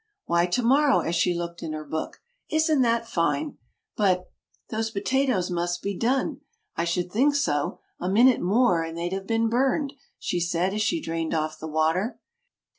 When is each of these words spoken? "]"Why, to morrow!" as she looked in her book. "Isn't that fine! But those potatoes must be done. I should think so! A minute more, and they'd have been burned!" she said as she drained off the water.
"]"Why, 0.25 0.47
to 0.47 0.63
morrow!" 0.63 1.01
as 1.01 1.13
she 1.15 1.31
looked 1.37 1.61
in 1.61 1.73
her 1.73 1.83
book. 1.85 2.23
"Isn't 2.49 2.81
that 2.81 3.07
fine! 3.07 3.59
But 3.95 4.31
those 4.71 4.89
potatoes 4.89 5.51
must 5.51 5.83
be 5.83 5.95
done. 5.95 6.41
I 6.75 6.85
should 6.85 7.11
think 7.11 7.35
so! 7.35 7.77
A 7.99 8.09
minute 8.09 8.41
more, 8.41 8.81
and 8.81 8.97
they'd 8.97 9.13
have 9.13 9.27
been 9.27 9.47
burned!" 9.47 9.93
she 10.17 10.39
said 10.39 10.73
as 10.73 10.81
she 10.81 10.99
drained 10.99 11.35
off 11.35 11.59
the 11.59 11.67
water. 11.67 12.19